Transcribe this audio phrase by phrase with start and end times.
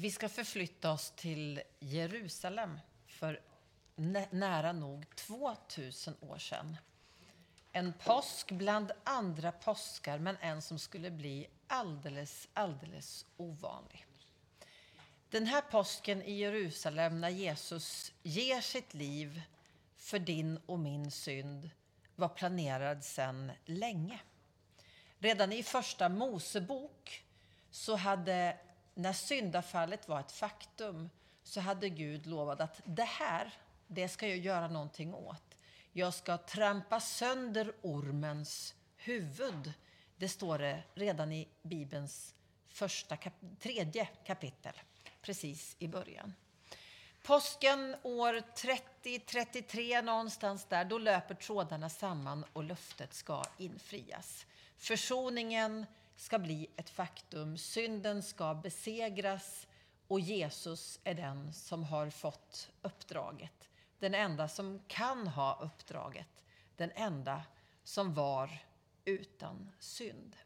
[0.00, 3.40] Vi ska förflytta oss till Jerusalem för
[4.30, 6.76] nära nog 2000 år sedan.
[7.72, 14.06] En påsk bland andra påskar, men en som skulle bli alldeles, alldeles ovanlig.
[15.30, 19.42] Den här påsken i Jerusalem när Jesus ger sitt liv
[19.96, 21.70] för din och min synd
[22.16, 24.20] var planerad sedan länge.
[25.18, 27.24] Redan i första Mosebok
[27.70, 28.56] så hade,
[28.94, 31.10] när syndafallet var ett faktum,
[31.42, 33.54] så hade Gud lovat att det här,
[33.86, 35.56] det ska jag göra någonting åt.
[35.92, 39.72] Jag ska trampa sönder ormens huvud.
[40.16, 42.34] Det står det redan i Bibelns
[42.68, 44.80] första kap tredje kapitel,
[45.22, 46.34] precis i början.
[47.22, 48.42] Påsken år
[49.04, 54.46] 30-33 någonstans där, då löper trådarna samman och löftet ska infrias.
[54.76, 55.86] Försoningen
[56.20, 59.66] ska bli ett faktum, synden ska besegras
[60.08, 63.68] och Jesus är den som har fått uppdraget.
[63.98, 66.42] Den enda som kan ha uppdraget.
[66.76, 67.42] Den enda
[67.84, 68.50] som var
[69.04, 70.36] utan synd.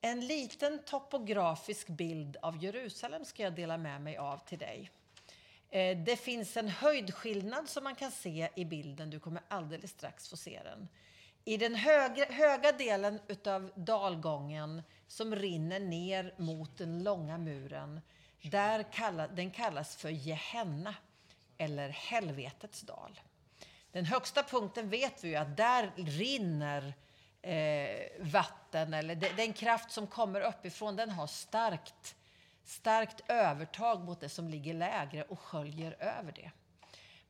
[0.00, 4.90] En liten topografisk bild av Jerusalem ska jag dela med mig av till dig.
[5.68, 9.10] Eh, det finns en höjdskillnad som man kan se i bilden.
[9.10, 10.88] Du kommer alldeles strax få se den.
[11.44, 18.00] I den höga, höga delen av dalgången som rinner ner mot den långa muren,
[18.42, 20.94] där kalla, den kallas för Gehenna
[21.58, 23.20] eller helvetets dal.
[23.92, 26.94] Den högsta punkten vet vi ju att där rinner
[27.42, 32.16] eh, vatten, eller de, den kraft som kommer uppifrån, den har starkt,
[32.64, 36.50] starkt övertag mot det som ligger lägre och sköljer över det.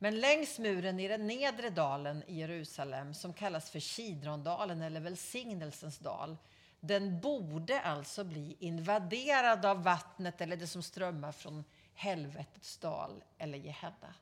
[0.02, 5.98] Men längs muren i den nedre dalen i Jerusalem, som kallas för Kidrondalen eller välsignelsens
[5.98, 6.36] dal,
[6.80, 11.64] den borde alltså bli invaderad av vattnet eller det som strömmar från
[11.94, 14.14] helvetets dal eller Gehenna.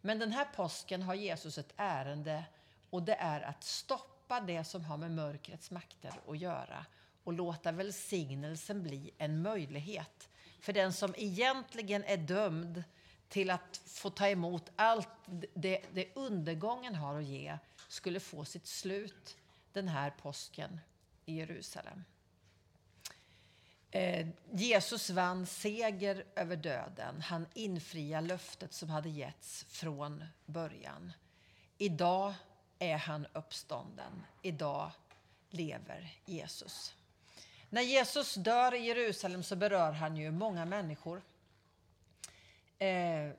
[0.00, 2.44] Men den här påsken har Jesus ett ärende
[2.90, 6.86] och det är att stoppa det som har med mörkrets makter att göra
[7.24, 10.28] och låta välsignelsen bli en möjlighet
[10.60, 12.84] för den som egentligen är dömd
[13.28, 15.08] till att få ta emot allt
[15.54, 17.58] det, det undergången har att ge
[17.88, 19.36] skulle få sitt slut
[19.72, 20.80] den här påsken
[21.26, 22.04] i Jerusalem.
[23.90, 27.20] Eh, Jesus vann seger över döden.
[27.20, 31.12] Han infriade löftet som hade getts från början.
[31.78, 32.34] Idag
[32.78, 34.24] är han uppstånden.
[34.42, 34.90] Idag
[35.50, 36.94] lever Jesus.
[37.70, 41.22] När Jesus dör i Jerusalem så berör han ju många människor.
[42.78, 43.30] Eh,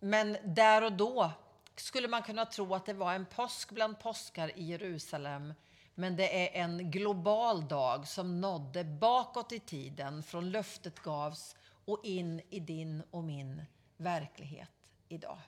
[0.00, 1.30] men där och då
[1.76, 5.54] skulle man kunna tro att det var en påsk bland påskar i Jerusalem.
[5.94, 12.04] Men det är en global dag som nådde bakåt i tiden från löftet gavs och
[12.04, 13.62] in i din och min
[13.96, 14.70] verklighet
[15.08, 15.38] idag.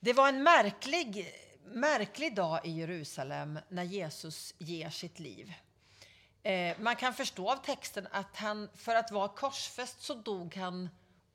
[0.00, 1.34] Det var en märklig,
[1.64, 5.54] märklig dag i Jerusalem när Jesus ger sitt liv.
[6.42, 10.88] Eh, man kan förstå av texten att han, för att vara korsfäst så dog han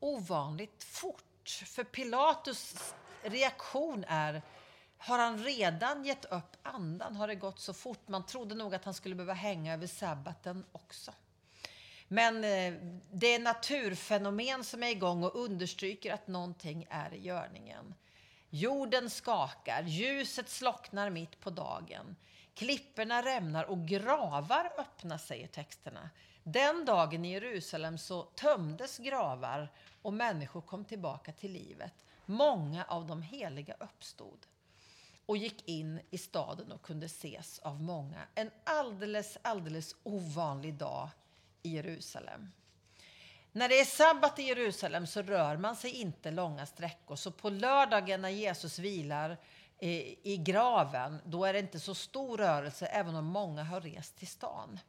[0.06, 1.64] ovanligt fort.
[1.66, 2.94] För Pilatus
[3.24, 4.42] reaktion är,
[4.98, 7.16] har han redan gett upp andan?
[7.16, 8.08] Har det gått så fort?
[8.08, 11.12] Man trodde nog att han skulle behöva hänga över sabbaten också.
[12.08, 12.74] Men eh,
[13.12, 17.94] det är naturfenomen som är igång och understryker att någonting är i görningen.
[18.50, 22.16] Jorden skakar, ljuset slocknar mitt på dagen.
[22.54, 26.10] Klipporna rämnar och gravar öppnas, säger texterna.
[26.44, 29.72] Den dagen i Jerusalem så tömdes gravar
[30.06, 31.94] och människor kom tillbaka till livet.
[32.26, 34.40] Många av de heliga uppstod
[35.26, 38.22] och gick in i staden och kunde ses av många.
[38.36, 41.10] En alldeles, alldeles ovanlig dag
[41.64, 42.52] i Jerusalem.
[43.52, 47.16] När det är sabbat i Jerusalem så rör man sig inte långa sträckor.
[47.16, 49.38] Så på lördagen när Jesus vilar
[49.78, 49.90] eh,
[50.24, 54.28] i graven, då är det inte så stor rörelse även om många har rest till
[54.28, 54.80] stan.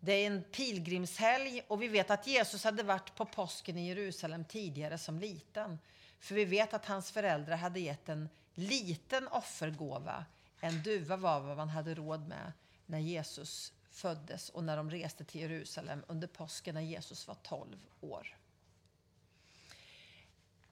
[0.00, 4.44] Det är en pilgrimshelg och vi vet att Jesus hade varit på påsken i Jerusalem
[4.44, 5.78] tidigare som liten.
[6.20, 10.24] För vi vet att hans föräldrar hade gett en liten offergåva.
[10.60, 12.52] En duva var vad man hade råd med
[12.86, 17.76] när Jesus föddes och när de reste till Jerusalem under påsken när Jesus var 12
[18.00, 18.36] år.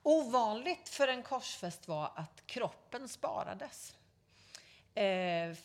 [0.02, 3.94] Ovanligt för en korsfäst var att kroppen sparades.
[4.94, 5.56] Eh,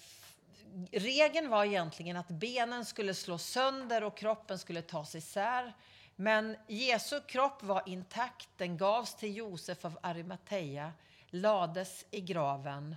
[0.92, 5.74] regeln var egentligen att benen skulle slås sönder och kroppen skulle tas isär.
[6.16, 8.50] Men Jesu kropp var intakt.
[8.58, 10.94] Den gavs till Josef av Arimathea,
[11.30, 12.96] lades i graven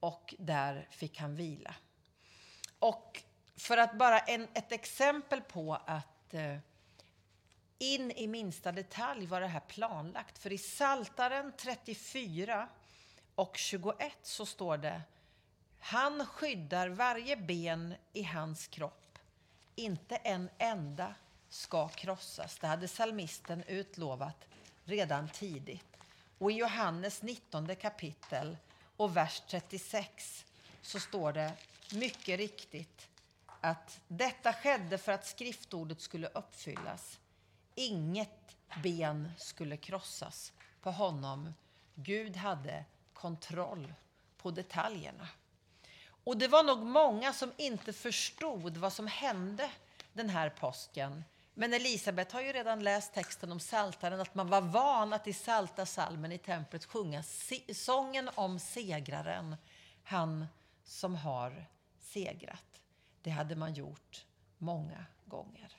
[0.00, 1.74] och där fick han vila.
[2.78, 3.22] Och
[3.56, 6.58] för att bara en, ett exempel på att eh,
[7.78, 10.38] In i minsta detalj var det här planlagt.
[10.38, 12.68] För i Saltaren 34
[13.34, 15.02] och 21 så står det
[15.86, 19.18] han skyddar varje ben i hans kropp.
[19.74, 21.14] Inte en enda
[21.48, 22.58] ska krossas.
[22.58, 24.36] Det hade salmisten utlovat
[24.84, 25.96] redan tidigt.
[26.38, 28.56] Och i Johannes 19 kapitel
[28.96, 30.44] och vers 36
[30.82, 31.52] så står det
[31.92, 33.08] mycket riktigt
[33.60, 37.18] att detta skedde för att skriftordet skulle uppfyllas.
[37.74, 41.54] Inget ben skulle krossas på honom.
[41.94, 43.94] Gud hade kontroll
[44.36, 45.28] på detaljerna.
[46.24, 49.70] Och det var nog många som inte förstod vad som hände
[50.12, 51.24] den här påsken.
[51.54, 55.32] Men Elisabet har ju redan läst texten om saltaren att man var van att i
[55.32, 57.22] salta salmen i templet sjunga
[57.72, 59.56] sången om segraren,
[60.04, 60.46] han
[60.84, 61.66] som har
[61.98, 62.82] segrat.
[63.22, 64.24] Det hade man gjort
[64.58, 65.76] många gånger.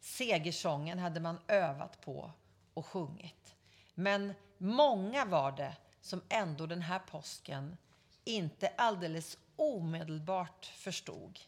[0.00, 2.30] Segersången hade man övat på
[2.74, 3.54] och sjungit.
[3.94, 7.76] Men många var det som ändå den här påsken
[8.24, 11.40] inte alldeles omedelbart förstod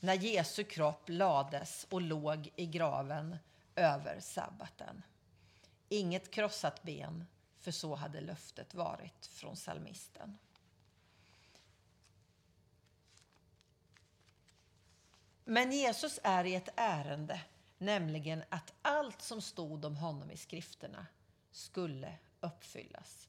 [0.00, 3.36] när Jesu kropp lades och låg i graven
[3.74, 5.02] över sabbaten.
[5.88, 7.24] Inget krossat ben,
[7.58, 10.38] för så hade löftet varit från salmisten.
[15.44, 17.40] Men Jesus är i ett ärende,
[17.78, 21.06] nämligen att allt som stod om honom i skrifterna
[21.50, 23.28] skulle uppfyllas.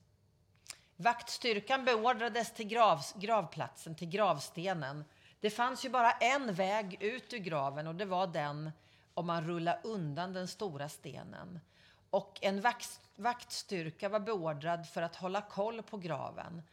[0.97, 5.05] Vaktstyrkan beordrades till gravs, gravplatsen, till gravstenen.
[5.39, 8.71] Det fanns ju bara en väg ut ur graven och det var den
[9.13, 11.59] om man rullade undan den stora stenen.
[12.09, 16.63] Och en vakt, vaktstyrka var beordrad för att hålla koll på graven.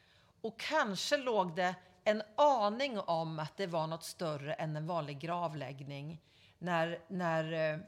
[0.41, 5.19] Och kanske låg det en aning om att det var något större än en vanlig
[5.19, 6.21] gravläggning
[6.59, 7.79] när, när eh,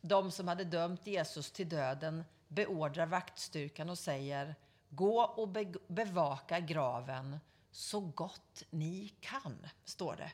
[0.00, 4.54] de som hade dömt Jesus till döden beordrar vaktstyrkan och säger
[4.90, 7.40] Gå och be bevaka graven
[7.70, 10.32] så gott ni kan, står det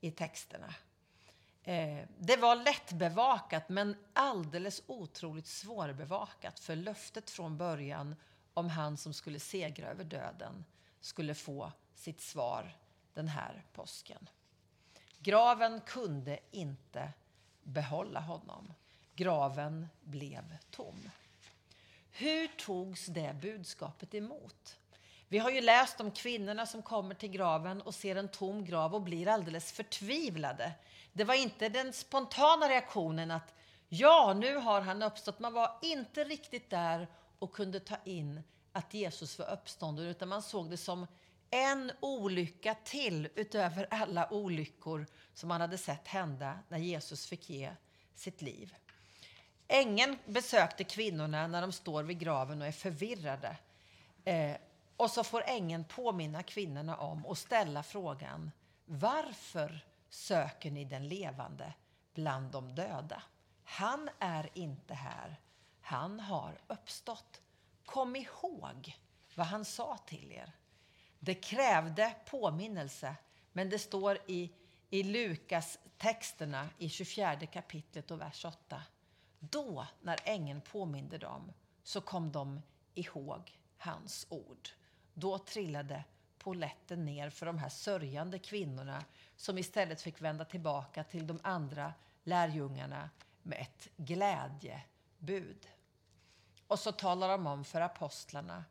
[0.00, 0.74] i texterna.
[1.62, 8.16] Eh, det var lättbevakat men alldeles otroligt svårbevakat för löftet från början
[8.54, 10.64] om han som skulle segra över döden
[11.00, 12.76] skulle få sitt svar
[13.14, 14.28] den här påsken.
[15.18, 17.12] Graven kunde inte
[17.62, 18.74] behålla honom.
[19.14, 21.10] Graven blev tom.
[22.18, 24.78] Hur togs det budskapet emot?
[25.28, 28.94] Vi har ju läst om kvinnorna som kommer till graven och ser en tom grav
[28.94, 30.72] och blir alldeles förtvivlade.
[31.12, 33.54] Det var inte den spontana reaktionen att
[33.88, 35.38] ja, nu har han uppstått.
[35.38, 38.42] Man var inte riktigt där och kunde ta in
[38.72, 41.06] att Jesus var uppstånden, utan man såg det som
[41.50, 47.70] en olycka till utöver alla olyckor som man hade sett hända när Jesus fick ge
[48.14, 48.74] sitt liv.
[49.68, 53.56] Ängeln besökte kvinnorna när de står vid graven och är förvirrade.
[54.24, 54.56] Eh,
[54.96, 58.50] och så får ängeln påminna kvinnorna om och ställa frågan
[58.84, 61.72] Varför söker ni den levande
[62.14, 63.22] bland de döda?
[63.64, 65.36] Han är inte här.
[65.80, 67.42] Han har uppstått.
[67.84, 68.96] Kom ihåg
[69.34, 70.52] vad han sa till er.
[71.18, 73.14] Det krävde påminnelse,
[73.52, 74.52] men det står i,
[74.90, 78.82] i Lukas texterna i 24 kapitlet och vers 8.
[79.38, 81.52] Då, när ängeln påminde dem,
[81.82, 82.62] så kom de
[82.94, 84.68] ihåg hans ord.
[85.14, 86.04] Då trillade
[86.38, 89.04] poletten ner för de här sörjande kvinnorna
[89.36, 93.10] som istället fick vända tillbaka till de andra lärjungarna
[93.42, 95.68] med ett glädjebud.
[96.66, 98.64] Och så talar de om för apostlarna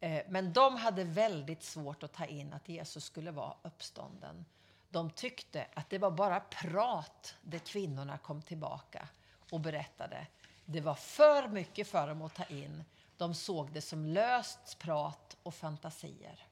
[0.00, 4.44] eh, men de hade väldigt svårt att ta in att Jesus skulle vara uppstånden.
[4.90, 9.08] De tyckte att det var bara prat där kvinnorna kom tillbaka
[9.50, 10.26] och berättade.
[10.64, 12.84] Det var för mycket för dem att ta in.
[13.16, 16.46] De såg det som löst prat och fantasier.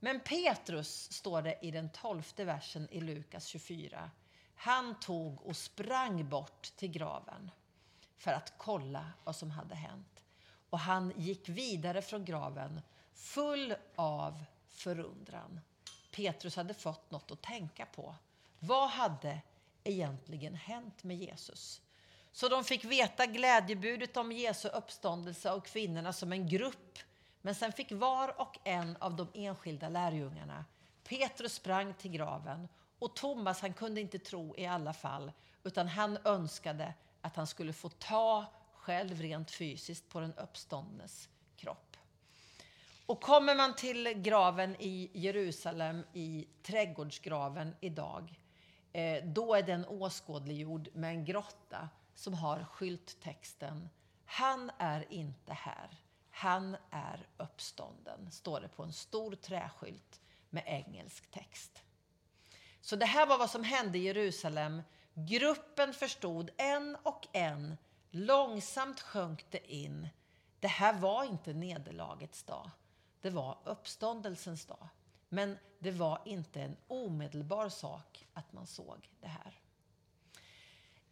[0.00, 4.10] Men Petrus, står det i den tolfte versen i Lukas 24,
[4.54, 7.50] han tog och sprang bort till graven
[8.16, 10.12] för att kolla vad som hade hänt
[10.72, 12.80] och han gick vidare från graven
[13.12, 15.60] full av förundran.
[16.10, 18.14] Petrus hade fått något att tänka på.
[18.58, 19.40] Vad hade
[19.84, 21.82] egentligen hänt med Jesus?
[22.32, 26.98] Så de fick veta glädjebudet om Jesu uppståndelse och kvinnorna som en grupp.
[27.42, 30.64] Men sen fick var och en av de enskilda lärjungarna,
[31.04, 35.32] Petrus sprang till graven och Thomas han kunde inte tro i alla fall,
[35.64, 41.96] utan han önskade att han skulle få ta själv rent fysiskt på den uppståndnes kropp.
[43.06, 48.34] Och kommer man till graven i Jerusalem, i trädgårdsgraven idag,
[48.92, 53.88] eh, då är den åskådliggjord med en grotta som har skylttexten
[54.24, 55.98] Han är inte här.
[56.30, 61.82] Han är uppstånden, står det på en stor träskylt med engelsk text.
[62.80, 64.82] Så det här var vad som hände i Jerusalem.
[65.14, 67.76] Gruppen förstod en och en.
[68.10, 70.08] Långsamt sjönk det in.
[70.60, 72.70] Det här var inte nederlagets dag.
[73.20, 74.88] Det var uppståndelsens dag.
[75.28, 79.61] Men det var inte en omedelbar sak att man såg det här.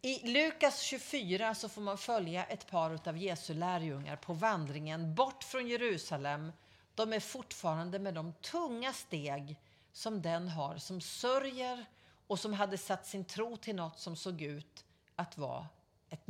[0.03, 5.43] I Lukas 24 så får man följa ett par av Jesu lärjungar på vandringen bort
[5.43, 6.51] från Jerusalem.
[6.95, 9.59] De är fortfarande med de tunga steg
[9.91, 11.85] som den har som sörjer
[12.27, 15.67] och som hade satt sin tro till något som såg ut att vara
[16.09, 16.21] ett,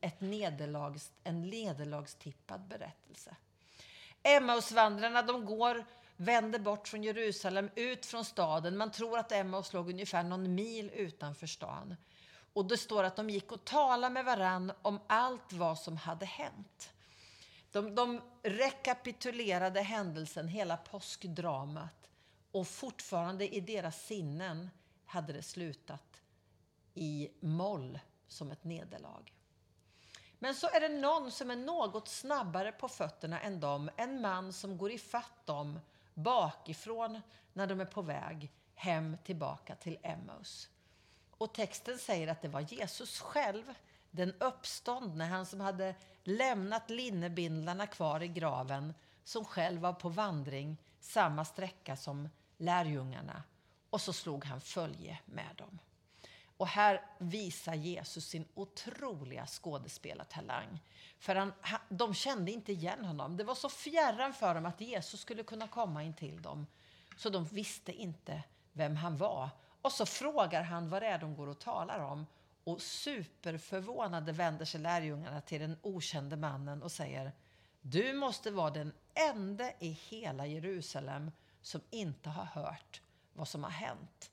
[0.00, 3.36] ett nederlags, en nederlagstippad berättelse.
[4.22, 5.84] Emmausvandrarna de går,
[6.16, 8.76] vänder bort från Jerusalem, ut från staden.
[8.76, 11.96] Man tror att Emmaus låg ungefär någon mil utanför stan.
[12.52, 16.26] Och det står att de gick och talade med varann om allt vad som hade
[16.26, 16.92] hänt.
[17.72, 22.08] De, de rekapitulerade händelsen, hela påskdramat.
[22.52, 24.70] Och fortfarande i deras sinnen
[25.06, 26.22] hade det slutat
[26.94, 29.32] i moll som ett nederlag.
[30.38, 33.90] Men så är det någon som är något snabbare på fötterna än dem.
[33.96, 35.80] En man som går ifatt dem
[36.14, 37.20] bakifrån
[37.52, 40.68] när de är på väg hem tillbaka till Emmaus.
[41.38, 43.74] Och texten säger att det var Jesus själv,
[44.10, 50.76] den uppståndne, han som hade lämnat linnebindlarna kvar i graven, som själv var på vandring
[51.00, 53.42] samma sträcka som lärjungarna.
[53.90, 55.78] Och så slog han följe med dem.
[56.56, 60.80] Och här visar Jesus sin otroliga skådespelartalang.
[61.18, 63.36] För han, han, de kände inte igen honom.
[63.36, 66.66] Det var så fjärran för dem att Jesus skulle kunna komma in till dem.
[67.16, 68.42] Så de visste inte
[68.72, 69.50] vem han var.
[69.82, 72.26] Och så frågar han vad det är de går och talar om.
[72.64, 77.32] Och superförvånade vänder sig lärjungarna till den okände mannen och säger
[77.80, 81.30] Du måste vara den enda i hela Jerusalem
[81.62, 83.00] som inte har hört
[83.32, 84.30] vad som har hänt.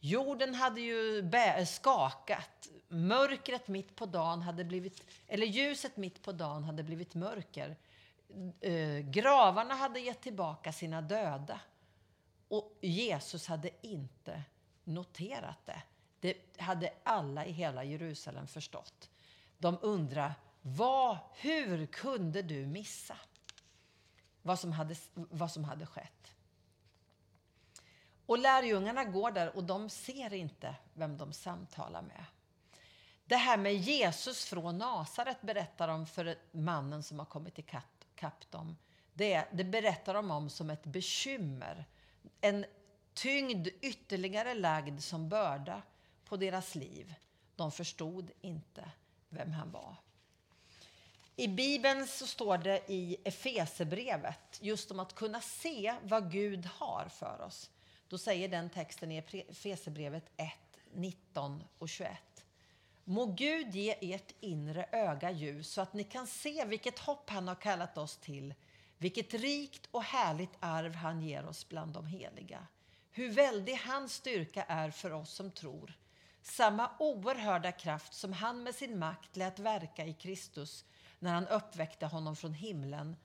[0.00, 1.30] Jorden hade ju
[1.66, 2.68] skakat.
[2.88, 7.76] Mörkret mitt på dagen hade blivit, eller ljuset mitt på dagen hade blivit mörker.
[8.60, 11.60] Eh, gravarna hade gett tillbaka sina döda.
[12.48, 14.42] Och Jesus hade inte
[14.86, 15.82] noterat det.
[16.20, 19.10] Det hade alla i hela Jerusalem förstått.
[19.58, 23.16] De undrar, vad, hur kunde du missa
[24.42, 26.32] vad som hade, vad som hade skett?
[28.26, 32.24] Och lärjungarna går där och de ser inte vem de samtalar med.
[33.24, 38.76] Det här med Jesus från Nasaret berättar de för mannen som har kommit ikapp dem.
[39.14, 41.84] Det, det berättar de om som ett bekymmer.
[42.40, 42.64] En
[43.16, 45.82] tyngd ytterligare lagd som börda
[46.24, 47.14] på deras liv.
[47.56, 48.90] De förstod inte
[49.28, 49.96] vem han var.
[51.36, 57.08] I Bibeln så står det i Efesebrevet just om att kunna se vad Gud har
[57.08, 57.70] för oss.
[58.08, 59.16] Då säger den texten i
[59.48, 60.52] Efesebrevet 1,
[60.94, 62.10] 19 och 21.
[63.04, 67.48] Må Gud ge ert inre öga ljus så att ni kan se vilket hopp han
[67.48, 68.54] har kallat oss till,
[68.98, 72.66] vilket rikt och härligt arv han ger oss bland de heliga.
[73.16, 75.92] Hur väldig hans styrka är för oss som tror.
[76.42, 80.84] Samma oerhörda kraft som han med sin makt lät verka i Kristus
[81.18, 83.16] när han uppväckte honom från himlen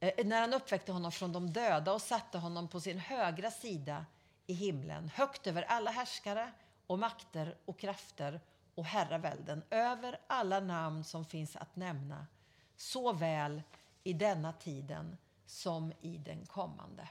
[0.00, 4.06] eh, när han uppväckte honom från de döda och satte honom på sin högra sida
[4.46, 6.52] i himlen, högt över alla härskare
[6.86, 8.40] och makter och krafter
[8.74, 12.26] och herravälden, över alla namn som finns att nämna,
[12.76, 13.62] såväl
[14.04, 17.08] i denna tiden som i den kommande.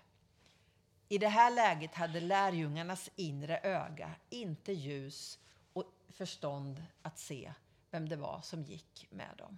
[1.09, 5.39] I det här läget hade lärjungarnas inre öga inte ljus
[5.73, 7.53] och förstånd att se
[7.91, 9.57] vem det var som gick med dem.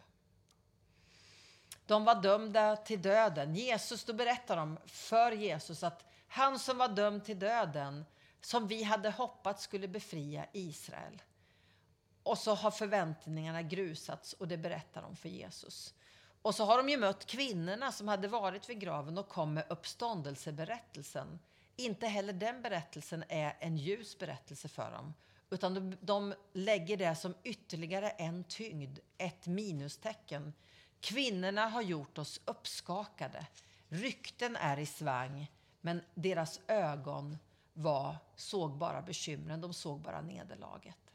[1.85, 3.55] De var dömda till döden.
[3.55, 8.05] Jesus, då berättar de för Jesus att han som var dömd till döden,
[8.41, 11.21] som vi hade hoppats skulle befria Israel.
[12.23, 15.93] Och så har förväntningarna grusats och det berättar de för Jesus.
[16.41, 19.65] Och så har de ju mött kvinnorna som hade varit vid graven och kom med
[19.69, 21.39] uppståndelseberättelsen.
[21.75, 25.13] Inte heller den berättelsen är en ljus berättelse för dem.
[25.49, 30.53] Utan de, de lägger det som ytterligare en tyngd, ett minustecken
[31.01, 33.47] Kvinnorna har gjort oss uppskakade.
[33.87, 37.37] Rykten är i svang, men deras ögon
[37.73, 41.08] var, såg bara bekymren, de såg bara nederlaget.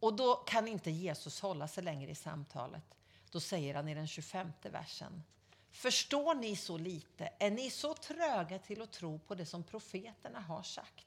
[0.00, 2.94] Och då kan inte Jesus hålla sig längre i samtalet.
[3.30, 5.22] Då säger han i den 25 versen.
[5.70, 7.32] Förstår ni så lite?
[7.38, 11.06] Är ni så tröga till att tro på det som profeterna har sagt?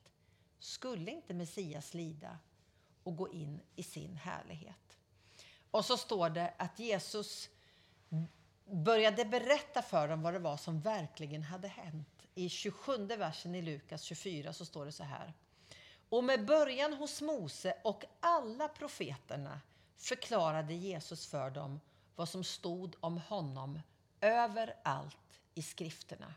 [0.60, 2.38] Skulle inte Messias lida
[3.04, 4.98] och gå in i sin härlighet.
[5.72, 7.50] Och så står det att Jesus
[8.66, 12.28] började berätta för dem vad det var som verkligen hade hänt.
[12.36, 15.34] I 27 versen i Lukas 24 så står det så här.
[16.14, 19.62] Och med början hos Mose och alla profeterna
[19.98, 21.80] förklarade Jesus för dem
[22.16, 23.80] vad som stod om honom
[24.22, 26.34] överallt i skrifterna.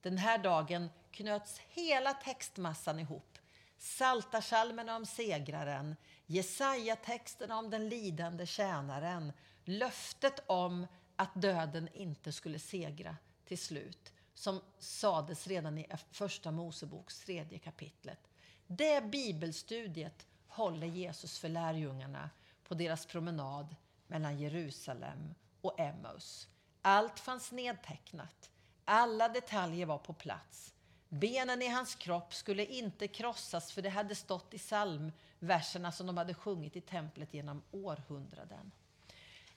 [0.00, 3.38] Den här dagen knöts hela textmassan ihop.
[3.78, 9.32] Saltarsalmerna om segraren, Jesaja-texterna om den lidande tjänaren,
[9.64, 17.20] löftet om att döden inte skulle segra till slut, som sades redan i Första Moseboks
[17.20, 18.27] tredje kapitlet.
[18.70, 22.30] Det bibelstudiet håller Jesus för lärjungarna
[22.64, 26.48] på deras promenad mellan Jerusalem och Emmaus.
[26.82, 28.50] Allt fanns nedtecknat.
[28.84, 30.74] Alla detaljer var på plats.
[31.08, 36.16] Benen i hans kropp skulle inte krossas för det hade stått i psalmverserna som de
[36.16, 38.70] hade sjungit i templet genom århundraden.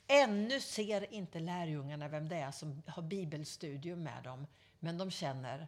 [0.08, 4.48] Ännu ser inte lärjungarna vem det är som har bibelstudium med dem,
[4.80, 5.68] men de känner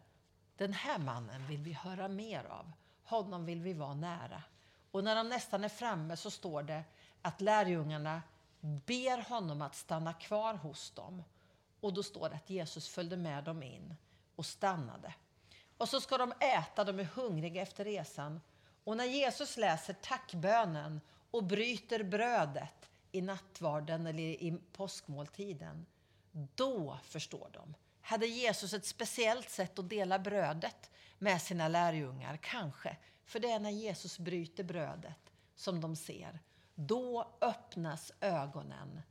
[0.57, 2.71] den här mannen vill vi höra mer av.
[3.13, 4.43] Honom vill vi vara nära.
[4.91, 6.84] Och när de nästan är framme så står det
[7.22, 8.22] att lärjungarna
[8.62, 11.24] ber honom att stanna kvar hos dem.
[11.79, 13.96] Och då står det att Jesus följde med dem in
[14.36, 15.13] och stannade.
[15.77, 18.41] Och så ska de äta, de är hungriga efter resan.
[18.84, 21.01] Och när Jesus läser tackbönen
[21.32, 25.86] och bryter brödet i nattvarden eller i påskmåltiden,
[26.32, 27.75] då förstår de.
[28.05, 32.38] Hade Jesus ett speciellt sätt att dela brödet med sina lärjungar?
[32.38, 32.98] Kanske.
[33.25, 36.39] För det är när Jesus bryter brödet som de ser.
[36.75, 39.01] Då öppnas ögonen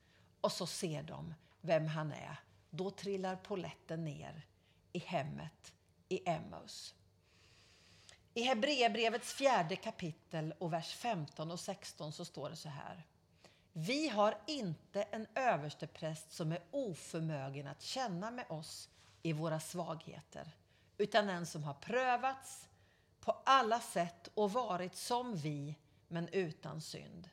[0.40, 2.36] och så ser de vem han är.
[2.70, 4.46] Då trillar poletten ner
[4.92, 5.72] i hemmet
[6.08, 6.94] i Emmaus.
[8.34, 13.06] I Hebreerbrevets fjärde kapitel och vers 15 och 16 så står det så här.
[13.72, 18.88] Vi har inte en överstepräst som är oförmögen att känna med oss
[19.22, 20.50] i våra svagheter,
[20.98, 22.68] utan en som har prövats
[23.20, 25.76] på alla sätt och varit som vi,
[26.08, 27.28] men utan synd.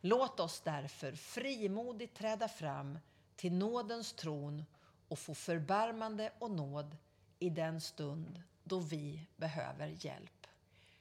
[0.00, 2.98] Låt oss därför frimodigt träda fram
[3.36, 4.64] till nådens tron
[5.08, 6.96] och få förbarmande och nåd
[7.38, 10.46] i den stund då vi behöver hjälp.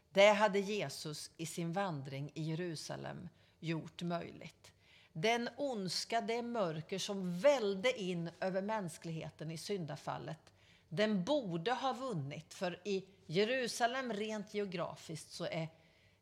[0.09, 4.71] Det hade Jesus i sin vandring i Jerusalem gjort möjligt.
[5.13, 10.51] Den ondska, det mörker som välde in över mänskligheten i syndafallet,
[10.89, 12.53] den borde ha vunnit.
[12.53, 15.67] För i Jerusalem rent geografiskt så är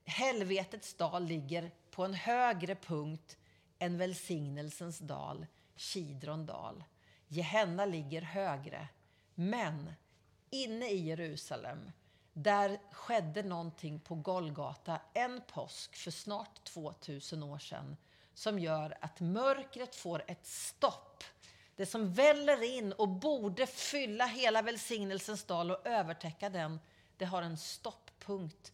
[0.05, 3.37] helvetets dal ligger på en högre punkt
[3.79, 6.83] än välsignelsens dal, Kidron dal.
[7.27, 8.87] Gehenna ligger högre.
[9.35, 9.93] Men
[10.49, 11.91] inne i Jerusalem,
[12.33, 17.97] där skedde någonting på Golgata en påsk för snart 2000 år sedan
[18.39, 21.23] som gör att mörkret får ett stopp.
[21.75, 26.79] Det som väller in och borde fylla hela välsignelsens dal och övertäcka den,
[27.17, 28.73] det har en stopppunkt.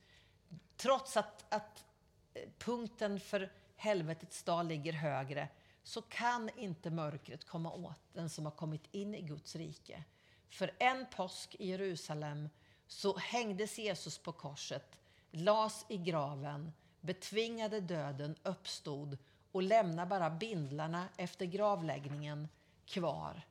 [0.78, 1.86] Trots att, att
[2.34, 5.49] eh, punkten för helvetets dal ligger högre
[5.84, 10.04] så kan inte mörkret komma åt den som har kommit in i Guds rike.
[10.49, 12.49] För en påsk i Jerusalem
[12.88, 14.99] så hängdes Jesus på korset,
[15.32, 19.17] las i graven, betvingade döden, uppstod
[19.56, 22.48] och lämna bara bindlarna efter gravläggningen
[22.86, 23.41] kvar.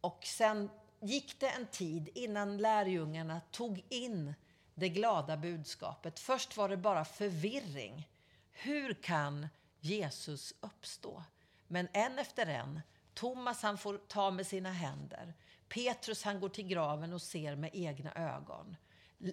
[0.00, 4.34] Och sen gick det en tid innan lärjungarna tog in
[4.74, 6.20] det glada budskapet.
[6.20, 8.08] Först var det bara förvirring.
[8.50, 9.48] Hur kan
[9.80, 11.22] Jesus uppstå?
[11.66, 12.80] Men en efter en,
[13.14, 15.34] Thomas han får ta med sina händer.
[15.68, 18.76] Petrus han går till graven och ser med egna ögon.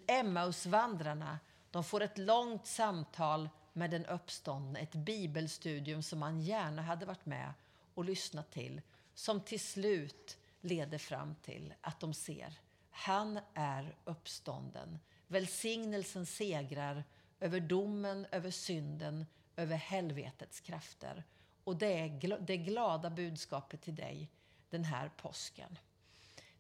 [0.07, 1.39] Emmausvandrarna,
[1.71, 7.25] de får ett långt samtal med den uppståndne, ett bibelstudium som man gärna hade varit
[7.25, 7.53] med
[7.93, 8.81] och lyssnat till,
[9.13, 12.59] som till slut leder fram till att de ser,
[12.89, 14.99] han är uppstånden.
[15.27, 17.03] Välsignelsen segrar
[17.39, 21.23] över domen, över synden, över helvetets krafter.
[21.63, 24.29] Och det är det glada budskapet till dig
[24.69, 25.77] den här påsken.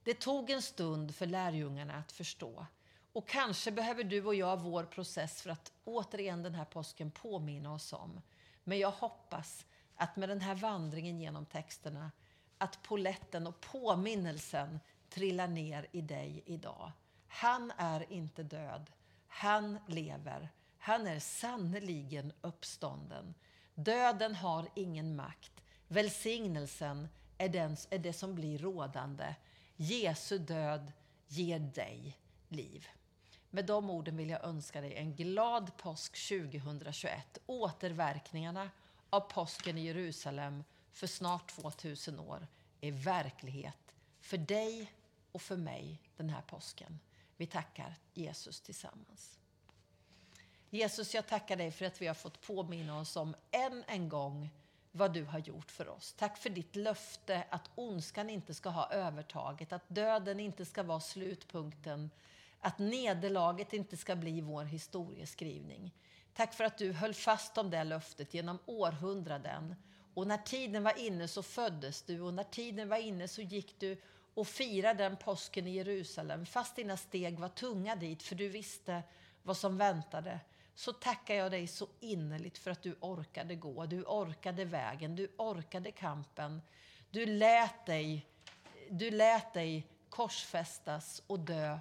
[0.03, 2.65] Det tog en stund för lärjungarna att förstå.
[3.17, 7.73] Och kanske behöver du och jag vår process för att återigen den här påsken påminna
[7.73, 8.21] oss om.
[8.63, 12.11] Men jag hoppas att med den här vandringen genom texterna
[12.57, 16.91] att poletten och påminnelsen trillar ner i dig idag.
[17.27, 18.91] Han är inte död.
[19.27, 20.49] Han lever.
[20.77, 23.33] Han är sannoliken uppstånden.
[23.75, 25.63] Döden har ingen makt.
[25.87, 29.35] Välsignelsen är, den, är det som blir rådande.
[29.75, 30.91] Jesu död
[31.27, 32.87] ger dig liv.
[33.57, 37.37] Med de orden vill jag önska dig en glad påsk 2021.
[37.45, 38.69] Återverkningarna
[39.09, 42.47] av påsken i Jerusalem för snart 2000 år
[42.81, 44.91] är verklighet för dig
[45.31, 46.99] och för mig den här påsken.
[47.37, 49.39] Vi tackar Jesus tillsammans.
[50.69, 54.49] Jesus, jag tackar dig för att vi har fått påminna oss om än en gång
[54.91, 56.13] vad du har gjort för oss.
[56.17, 60.99] Tack för ditt löfte att ondskan inte ska ha övertaget, att döden inte ska vara
[60.99, 62.09] slutpunkten,
[62.59, 65.93] att nederlaget inte ska bli vår historieskrivning.
[66.33, 69.75] Tack för att du höll fast om det löftet genom århundraden.
[70.13, 73.79] Och när tiden var inne så föddes du och när tiden var inne så gick
[73.79, 73.97] du
[74.33, 79.03] och firade den påsken i Jerusalem fast dina steg var tunga dit för du visste
[79.43, 80.39] vad som väntade
[80.75, 85.27] så tackar jag dig så innerligt för att du orkade gå, du orkade vägen, du
[85.37, 86.61] orkade kampen.
[87.11, 88.27] Du lät dig,
[88.89, 91.79] du lät dig korsfästas och dö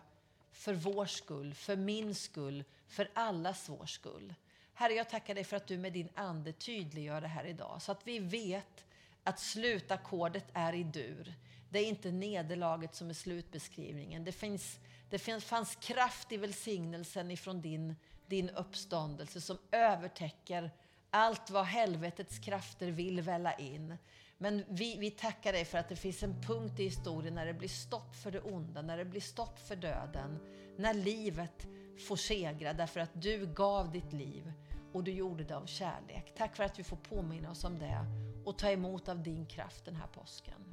[0.56, 4.34] för vår skull, för min skull, för allas vår skull.
[4.74, 7.92] Herre, jag tackar dig för att du med din ande tydliggör det här idag så
[7.92, 8.84] att vi vet
[9.24, 11.34] att slutackordet är i dur.
[11.70, 14.24] Det är inte nederlaget som är slutbeskrivningen.
[14.24, 14.78] Det, finns,
[15.10, 17.94] det finns, fanns kraft i välsignelsen ifrån din
[18.26, 20.70] din uppståndelse som övertäcker
[21.10, 23.98] allt vad helvetets krafter vill välla in.
[24.38, 27.54] Men vi, vi tackar dig för att det finns en punkt i historien när det
[27.54, 30.38] blir stopp för det onda, när det blir stopp för döden,
[30.76, 31.66] när livet
[32.08, 34.52] får segra därför att du gav ditt liv
[34.92, 36.32] och du gjorde det av kärlek.
[36.36, 38.06] Tack för att vi får påminna oss om det
[38.44, 40.64] och ta emot av din kraft den här påsken.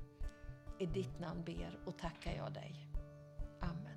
[0.80, 2.88] I ditt namn ber och tackar jag dig.
[3.62, 3.93] Amen.